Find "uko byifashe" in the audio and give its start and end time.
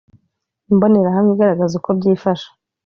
1.79-2.49